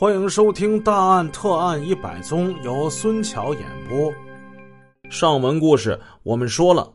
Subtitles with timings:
[0.00, 4.10] 欢迎收听《大案特案一百宗》，由孙桥演播。
[5.10, 6.90] 上文故事我们说了，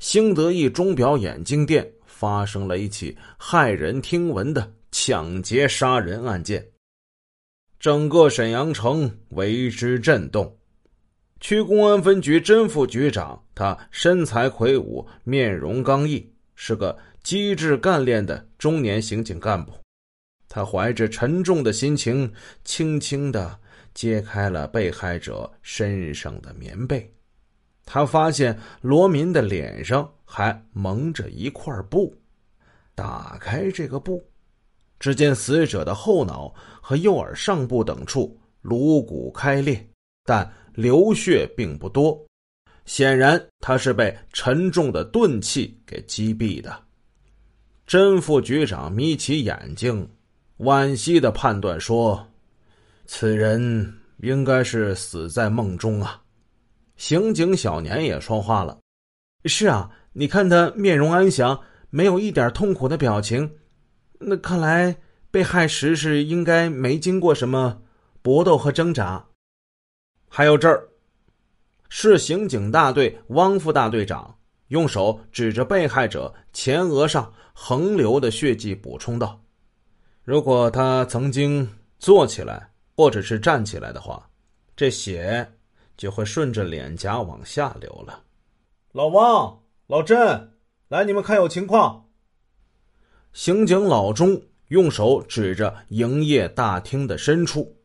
[0.00, 6.66] 兴德义钟表眼镜店发生了一起骇人听闻的抢劫杀人案件，
[7.78, 10.52] 整个沈阳城为之震动。
[11.38, 19.72] 区公安分局甄副局长，他身材魁梧，面容刚毅，是个机智干练的中年刑警干部。
[20.52, 22.30] 他怀着沉重的心情，
[22.64, 23.56] 轻轻的
[23.94, 27.08] 揭开了被害者身上的棉被。
[27.84, 32.12] 他发现罗民的脸上还蒙着一块布。
[32.96, 34.20] 打开这个布，
[34.98, 39.88] 只见死者的后脑和右耳上部等处颅骨开裂，
[40.24, 42.20] 但流血并不多。
[42.86, 46.76] 显然，他是被沉重的钝器给击毙的。
[47.86, 50.08] 甄副局长眯起眼睛。
[50.60, 52.28] 惋惜的判断说
[53.06, 56.22] ：“此人应该是死在梦中啊。”
[56.96, 58.78] 刑警小年也说话了
[59.46, 63.56] ：“是啊，你看他面容安详，没有一点痛苦的表情，
[64.18, 64.94] 那看来
[65.30, 67.80] 被害时是应该没经过什么
[68.20, 69.24] 搏斗和挣扎。”
[70.28, 70.88] 还有这儿，
[71.88, 74.36] 市刑警大队汪副大队长
[74.68, 79.40] 用手指着被害者前额上横流的血迹，补充道。
[80.30, 84.30] 如果他曾经坐起来或者是站起来的话，
[84.76, 85.44] 这血
[85.96, 88.22] 就会顺着脸颊往下流了。
[88.92, 90.52] 老汪、老郑，
[90.86, 92.06] 来，你们看有情况。
[93.32, 97.76] 刑警老钟用手指着营业大厅的深处，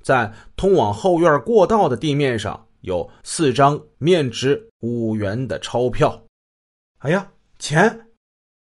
[0.00, 6.24] 在通往后院过道的地面上有四张面值五元的钞票。
[6.98, 8.06] 哎呀，钱！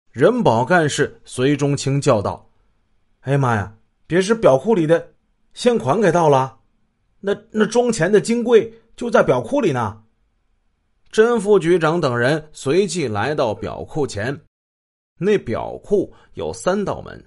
[0.10, 2.42] 人保干事随中清叫道。
[3.26, 3.76] 哎呀妈呀！
[4.06, 5.14] 别是表库里的
[5.56, 6.60] 现款给盗了？
[7.20, 10.04] 那那装钱的金柜就在表库里呢。
[11.10, 14.40] 甄副局长等人随即来到表库前，
[15.18, 17.26] 那表库有三道门，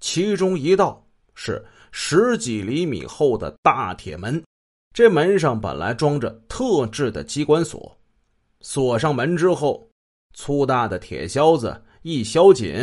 [0.00, 1.06] 其中一道
[1.36, 4.42] 是十几厘米厚的大铁门，
[4.92, 7.96] 这门上本来装着特制的机关锁，
[8.62, 9.88] 锁上门之后，
[10.34, 12.74] 粗大的铁销子一销紧，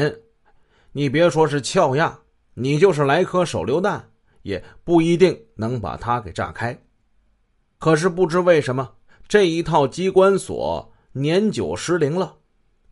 [0.93, 2.17] 你别说是撬压。
[2.59, 4.09] 你就是来颗手榴弹，
[4.41, 6.75] 也不一定能把它给炸开。
[7.78, 8.90] 可是不知为什么，
[9.28, 12.34] 这一套机关锁年久失灵了，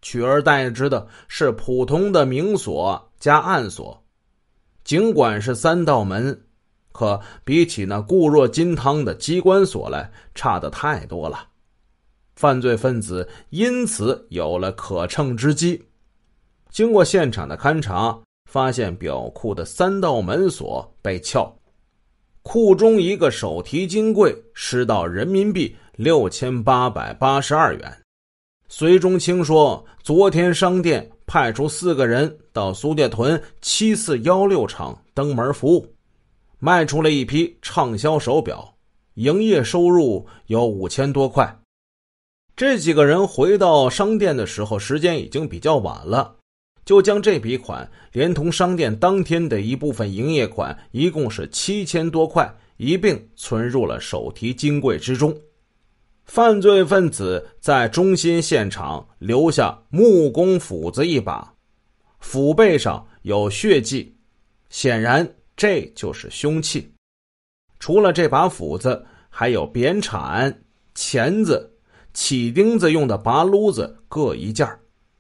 [0.03, 4.05] 取而代之的是普通的明锁加暗锁。
[4.83, 6.45] 尽管是三道门，
[6.91, 11.47] 可比起那固若金汤的机关锁来，差的太多了。
[12.35, 15.83] 犯罪分子因此有了可乘之机。
[16.69, 18.21] 经过现场的勘查。
[18.45, 21.53] 发现表库的三道门锁被撬，
[22.41, 27.97] 库中一个手提金柜失到人民币六千八百八十二元。
[28.67, 35.93] 隋中清说，昨天商店派出四个人到苏店屯七四幺六厂登门服务，
[36.59, 38.75] 卖出了一批畅销手表，
[39.15, 41.59] 营业收入有五千多块。
[42.55, 46.35] 这几个人回到商店的时候，时间已经比较晚了。
[46.85, 55.35] 就将这笔款连同商店当天的一部分营业款，一共是七千多块，一并存入了手提金柜之中。
[56.25, 61.53] 犯罪分子在中心现场留下木工斧子一把，
[62.19, 64.15] 斧背上有血迹，
[64.69, 66.91] 显然这就是凶器。
[67.79, 70.63] 除了这把斧子，还有扁铲、
[70.93, 71.71] 钳子、
[72.13, 74.67] 起钉子用的拔撸子各一件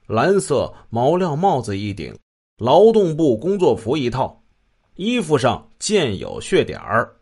[0.07, 2.15] 蓝色毛料帽子一顶，
[2.57, 4.43] 劳动部工作服一套，
[4.95, 7.15] 衣服上见有血点儿。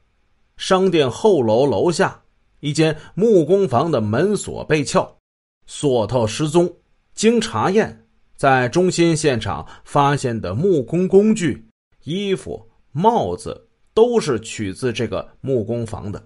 [0.58, 2.22] 商店后楼楼下
[2.60, 5.18] 一间木工房的门锁被撬，
[5.66, 6.72] 锁头失踪。
[7.14, 8.06] 经查验，
[8.36, 11.68] 在中心现场发现的木工工具、
[12.04, 16.22] 衣服、帽子都是取自这个木工房的。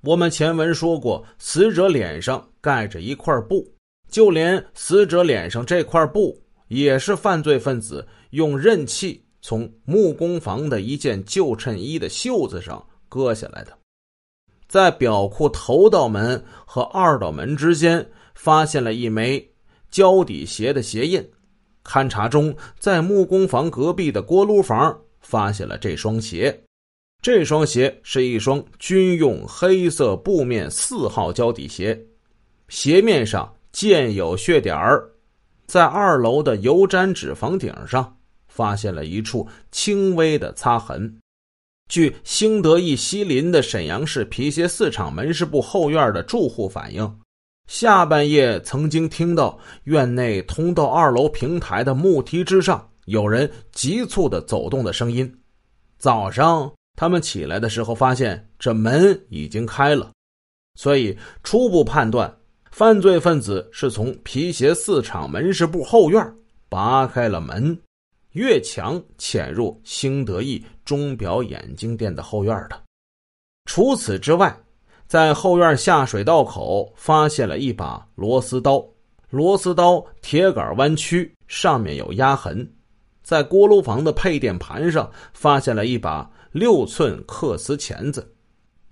[0.00, 3.73] 我们前文说过，死者脸上盖着一块布。
[4.14, 13.76] 就连死者脸上这块布，也是犯罪分子用刃器从木工房的一件旧衬衣的袖子上割下来的。
[14.68, 19.44] 在表库头道门和二道门之间，发现了一枚
[19.90, 21.28] 胶底鞋的鞋印。
[21.82, 26.56] 勘查中，在木工房隔壁的锅炉房发现了这双鞋。
[27.20, 32.00] 这双鞋是一双军用黑色布面四号胶底鞋，
[32.68, 33.52] 鞋面上。
[33.74, 35.10] 见有血点儿，
[35.66, 38.16] 在二楼的油毡纸房顶上
[38.46, 41.18] 发现了一处轻微的擦痕。
[41.88, 47.18] 据兴德驿西邻的沈阳市皮鞋四厂门市部后院的住户反映，
[47.66, 55.40] 下半夜曾经听到院内通到二楼平台的木梯之上有人急促的走动的声音。
[55.98, 60.12] 早上他们起来的时候，发现这门已经开了，
[60.76, 62.32] 所以初步判断，
[62.74, 66.34] 犯罪分子是从皮鞋四厂门市部后院
[66.68, 67.78] 拔开了门。
[68.32, 72.82] 越墙潜入兴德意钟表眼镜店的后院的。
[73.66, 74.52] 除此之外，
[75.06, 78.84] 在后院下水道口发现了一把螺丝刀，
[79.30, 82.68] 螺丝刀铁杆弯曲，上面有压痕。
[83.22, 88.34] 在锅炉房的配电盘上发现了一把六寸刻丝钳子，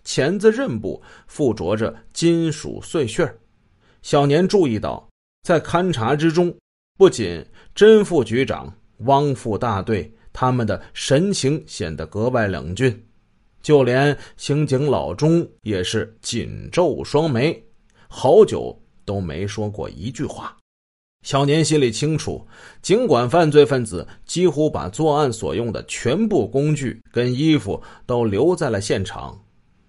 [0.05, 3.37] 钳子刃部附着着金属碎屑。
[4.03, 5.09] 小年注意到，
[5.43, 6.55] 在勘查之中，
[6.99, 7.45] 不仅
[7.75, 8.73] 甄副局长。
[9.05, 13.05] 汪副大队他们的神情显得格外冷峻，
[13.61, 17.61] 就连刑警老钟也是紧皱双眉，
[18.07, 20.57] 好久都没说过一句话。
[21.27, 22.47] 小年心里清楚，
[22.81, 29.37] 尽管犯罪分子几乎把作案所用的全部工具跟衣服都留在了现场，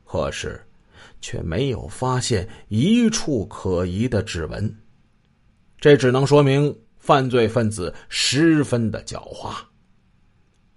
[0.04, 0.60] 可是
[1.24, 4.78] 却没有发现一处可疑的指纹，
[5.80, 6.78] 这只能说明。
[6.98, 9.54] 犯罪分子十分的狡猾。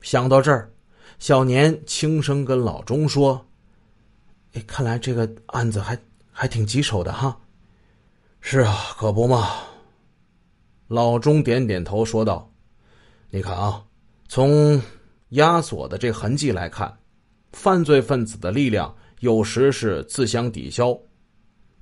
[0.00, 0.72] 想到这儿，
[1.20, 3.46] 小年轻声跟老钟说
[4.54, 5.96] ：“哎，看来这个案子还
[6.32, 7.38] 还挺棘手的哈。
[8.42, 9.52] ”“是啊，可不嘛。”
[10.88, 12.52] 老钟点点头说道
[13.30, 13.84] ：“你看啊，
[14.26, 14.82] 从
[15.28, 16.92] 压锁的这痕迹来看，
[17.52, 20.98] 犯罪分子的力量有时是自相抵消，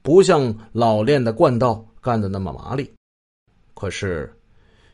[0.02, 2.90] 不像老练的惯道干的那么麻利。”
[3.74, 4.32] 可是，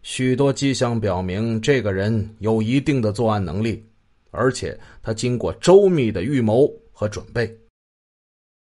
[0.02, 3.84] 许多迹象表明，这个人有一定的作案能力，
[4.30, 7.54] 而且他经过周密的预谋和准备。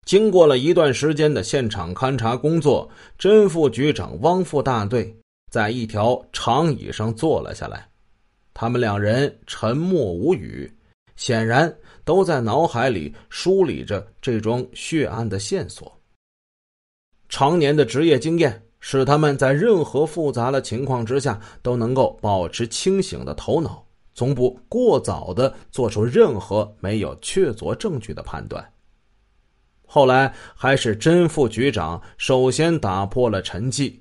[0.06, 5.16] 经过了一段时间的现场勘查工作，甄副局长、汪副大队
[5.50, 7.88] 在一条长椅上坐了下来。
[8.54, 10.72] 他们两人沉默无语，
[11.16, 11.74] 显然
[12.04, 15.92] 都在脑海里梳理着这桩血案的线索。
[17.30, 18.62] 常年的职业经验。
[18.86, 23.82] 使他们在任何复杂的情况之下都能够保持清醒的头脑，
[24.14, 28.74] 从不过早的做出任何没有确凿证据的判断。
[29.88, 33.98] 后来还是甄副局长首先打破了沉寂。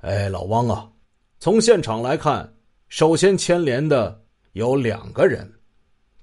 [0.00, 0.90] 哎，老汪啊，
[1.38, 2.50] 从现场来看，
[2.88, 4.18] 首先牵连的
[4.52, 5.46] 有两个人。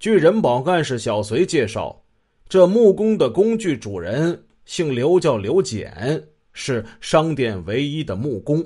[0.03, 2.03] 据人保干事小隋介绍，
[2.49, 6.21] 这木工的工具主人姓刘，叫刘简。
[6.51, 8.61] 是商店唯一的木工，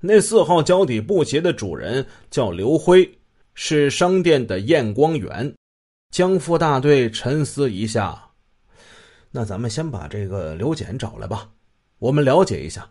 [0.00, 3.08] 那四号胶底布鞋的主人叫刘辉，
[3.54, 5.54] 是商店的验光员。
[6.10, 8.30] 江副大队沉思一下，
[9.30, 11.48] 那咱们先把这个刘简找来吧，
[12.00, 12.90] 我们了解一下。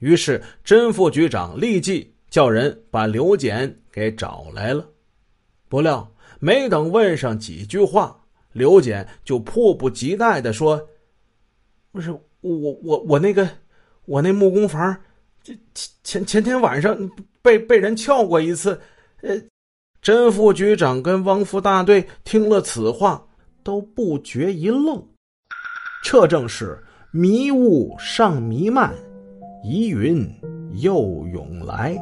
[0.00, 4.86] 于是甄副局长立即叫人把刘简给找来了。
[5.66, 6.11] 不料
[6.42, 8.20] 没等问上几句话，
[8.52, 10.88] 刘简就迫不及待的说
[11.92, 12.12] ：“不是。”
[12.42, 12.52] 我
[12.82, 13.48] 我我那个，
[14.04, 14.96] 我那木工房，
[15.44, 15.56] 这
[16.02, 17.08] 前前天晚上
[17.40, 18.80] 被被人撬过一次。
[19.20, 19.40] 呃，
[20.00, 23.24] 甄副局长跟汪副大队听了此话，
[23.62, 25.00] 都不觉一愣。
[26.02, 26.76] 这正是
[27.12, 28.92] 迷雾尚弥漫，
[29.62, 30.28] 疑云
[30.72, 31.96] 又涌来。